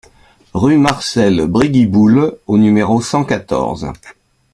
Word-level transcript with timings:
Rue 0.55 0.79
Marcel 0.79 1.45
Briguiboul 1.47 2.39
au 2.47 2.57
numéro 2.57 3.01
cent 3.03 3.23
quatorze 3.23 3.93